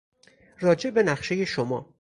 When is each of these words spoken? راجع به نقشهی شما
راجع 0.61 0.89
به 0.89 1.03
نقشهی 1.03 1.45
شما 1.45 1.89